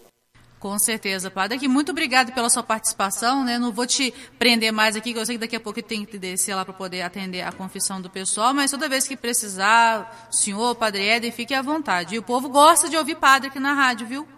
Com 0.58 0.78
certeza, 0.78 1.30
Padre. 1.30 1.56
Aqui, 1.56 1.68
muito 1.68 1.92
obrigado 1.92 2.32
pela 2.32 2.48
sua 2.48 2.62
participação. 2.62 3.44
Né? 3.44 3.58
Não 3.58 3.72
vou 3.72 3.86
te 3.86 4.12
prender 4.38 4.72
mais 4.72 4.96
aqui, 4.96 5.12
que 5.12 5.18
eu 5.18 5.26
sei 5.26 5.36
que 5.36 5.40
daqui 5.40 5.56
a 5.56 5.60
pouco 5.60 5.82
tem 5.82 6.04
que 6.04 6.18
descer 6.18 6.54
lá 6.54 6.64
para 6.64 6.72
poder 6.72 7.02
atender 7.02 7.42
a 7.42 7.52
confissão 7.52 8.00
do 8.00 8.08
pessoal, 8.08 8.54
mas 8.54 8.70
toda 8.70 8.88
vez 8.88 9.06
que 9.06 9.16
precisar, 9.16 10.28
senhor, 10.30 10.74
Padre 10.74 11.06
Éder, 11.06 11.32
fique 11.32 11.52
à 11.52 11.60
vontade. 11.60 12.14
E 12.14 12.18
o 12.18 12.22
povo 12.22 12.48
gosta 12.48 12.88
de 12.88 12.96
ouvir 12.96 13.16
Padre 13.16 13.48
aqui 13.48 13.60
na 13.60 13.74
rádio, 13.74 14.06
viu? 14.06 14.28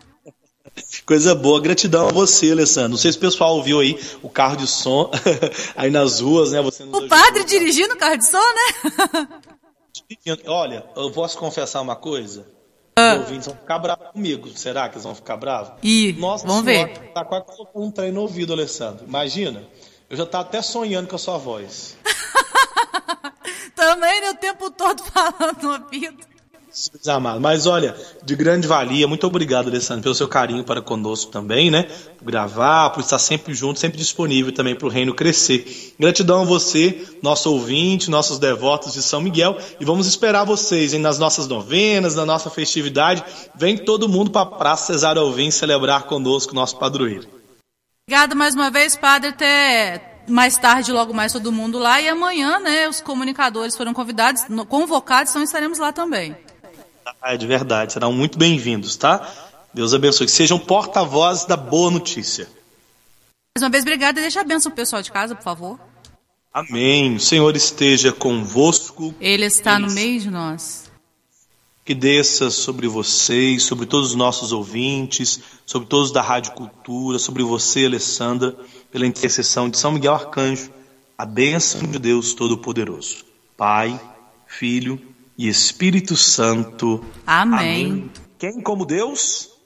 Coisa 1.07 1.35
boa, 1.35 1.61
gratidão 1.61 2.09
a 2.09 2.13
você, 2.13 2.51
Alessandro. 2.51 2.91
Não 2.91 2.99
sei 2.99 3.13
se 3.13 3.19
o 3.19 3.21
pessoal 3.21 3.57
ouviu 3.57 3.81
aí 3.81 3.99
o 4.23 4.29
carro 4.29 4.57
de 4.57 4.67
som 4.67 5.11
aí 5.77 5.91
nas 5.91 6.21
ruas, 6.21 6.51
né? 6.51 6.61
Você 6.63 6.83
o 6.83 7.09
padre 7.09 7.45
dirigindo 7.45 7.95
o 7.95 7.97
carro 7.97 8.17
de 8.17 8.27
som, 8.27 8.39
né? 8.39 9.29
Olha, 10.47 10.85
eu 10.97 11.11
posso 11.11 11.39
confessar 11.39 11.81
uma 11.81 11.97
coisa? 11.97 12.58
Ah. 12.99 13.15
Os 13.15 13.21
ouvintes 13.21 13.47
vão 13.47 13.57
ficar 13.57 13.79
bravos 13.79 14.09
comigo. 14.09 14.49
Será 14.57 14.89
que 14.89 14.97
eles 14.97 15.05
vão 15.05 15.15
ficar 15.15 15.37
bravos? 15.37 15.73
Ih, 15.85 16.15
Nossa 16.15 16.45
vamos 16.47 16.65
senhora, 16.65 16.93
ver. 16.93 17.13
Tá 17.13 17.25
quase 17.25 17.45
colocando 17.45 17.85
um 17.85 17.91
trem 17.93 18.11
no 18.11 18.23
ouvido, 18.23 18.53
Alessandro. 18.53 19.07
Imagina. 19.07 19.63
Eu 20.11 20.17
já 20.17 20.27
tava 20.27 20.45
até 20.45 20.61
sonhando 20.61 21.07
com 21.07 21.15
a 21.15 21.19
sua 21.19 21.39
voz. 21.39 21.97
Também, 23.77 24.21
né, 24.21 24.31
o 24.31 24.35
tempo 24.35 24.71
todo 24.71 25.01
falando 25.13 25.63
no 25.63 25.73
ouvido. 25.85 26.27
Amado. 27.07 27.41
Mas 27.41 27.67
olha, 27.67 27.97
de 28.25 28.37
grande 28.37 28.67
valia, 28.67 29.07
muito 29.09 29.27
obrigado, 29.27 29.69
Alessandro, 29.69 30.03
pelo 30.03 30.15
seu 30.15 30.29
carinho 30.29 30.65
para 30.65 30.83
conosco 30.83 31.31
também, 31.31 31.71
né? 31.71 31.89
Por 32.19 32.25
gravar, 32.25 32.91
por 32.91 33.01
estar 33.01 33.19
sempre 33.19 33.55
junto, 33.55 33.79
sempre 33.79 33.99
disponível 33.99 34.53
também 34.53 34.75
para 34.75 34.87
o 34.87 34.91
reino 34.91 35.15
crescer. 35.15 35.95
Gratidão 35.99 36.43
a 36.43 36.45
você, 36.45 37.07
nosso 37.23 37.51
ouvinte, 37.53 38.11
nossos 38.11 38.39
devotos 38.39 38.93
de 38.93 39.03
São 39.03 39.21
Miguel, 39.21 39.57
e 39.81 39.85
vamos 39.85 40.07
esperar 40.07 40.45
vocês 40.45 40.95
hein, 40.95 41.01
nas 41.01 41.19
nossas 41.19 41.49
novenas, 41.49 42.15
na 42.15 42.27
nossa 42.27 42.51
festividade. 42.51 43.25
Vem 43.55 43.77
todo 43.77 44.09
mundo 44.09 44.31
para 44.31 44.43
a 44.43 44.47
Praça 44.47 44.93
Cesário 44.93 45.23
Alvim 45.23 45.51
celebrar 45.51 46.05
conosco 46.05 46.55
nosso 46.55 46.77
padroeiro. 46.79 47.27
Obrigada 48.07 48.35
mais 48.35 48.55
uma 48.55 48.71
vez, 48.71 48.97
Padre. 48.97 49.29
Até 49.29 50.23
mais 50.29 50.57
tarde, 50.57 50.93
logo 50.93 51.13
mais 51.13 51.33
todo 51.33 51.53
mundo 51.53 51.79
lá. 51.79 52.01
E 52.01 52.09
amanhã, 52.09 52.59
né, 52.59 52.89
os 52.89 53.01
comunicadores 53.01 53.77
foram 53.77 53.93
convidados, 53.93 54.45
convocados, 54.69 55.31
então 55.31 55.43
estaremos 55.43 55.79
lá 55.79 55.93
também. 55.93 56.37
Ah, 57.23 57.35
é 57.35 57.37
de 57.37 57.47
verdade, 57.47 57.95
serão 57.95 58.13
muito 58.13 58.39
bem-vindos, 58.39 58.97
tá? 58.97 59.27
Deus 59.73 59.95
abençoe. 59.95 60.27
Que 60.27 60.33
sejam 60.33 60.59
porta-vozes 60.59 61.47
da 61.47 61.57
boa 61.57 61.91
notícia. 61.91 62.49
Mais 63.57 63.63
uma 63.63 63.71
vez, 63.71 63.83
obrigada. 63.83 64.21
Deixa 64.21 64.41
a 64.41 64.45
benção 64.45 64.71
pessoal 64.71 65.01
de 65.01 65.11
casa, 65.11 65.35
por 65.35 65.43
favor. 65.43 65.81
Amém. 66.53 67.17
O 67.17 67.21
Senhor 67.21 67.55
esteja 67.57 68.13
convosco. 68.13 69.15
Ele 69.21 69.47
está 69.47 69.79
no 69.79 69.91
meio 69.91 70.21
de 70.21 70.31
nós. 70.31 70.91
Que 71.85 71.95
desça 71.95 72.51
sobre 72.51 72.87
vocês, 72.87 73.63
sobre 73.63 73.87
todos 73.87 74.11
os 74.11 74.15
nossos 74.15 74.53
ouvintes, 74.53 75.41
sobre 75.65 75.89
todos 75.89 76.13
da 76.13 76.21
Rádio 76.21 76.53
Cultura, 76.53 77.19
sobre 77.19 77.43
você, 77.43 77.87
Alessandra, 77.87 78.55
pela 78.93 79.07
intercessão 79.07 79.71
de 79.71 79.79
São 79.79 79.93
Miguel 79.93 80.13
Arcanjo, 80.13 80.71
a 81.17 81.25
bênção 81.25 81.81
de 81.81 81.99
Deus 81.99 82.35
Todo-Poderoso. 82.35 83.25
Pai, 83.57 83.99
Filho 84.47 85.01
e 85.39 85.49
Espírito 85.49 86.17
Santo. 86.17 87.05
Amém. 87.25 87.87
Amém. 87.87 88.11
Quem 88.37 88.61
como 88.61 88.85
Deus? 88.85 89.58